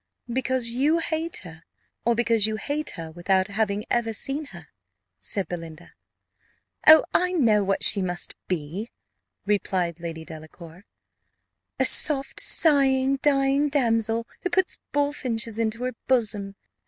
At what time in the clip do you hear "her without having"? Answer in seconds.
2.97-3.85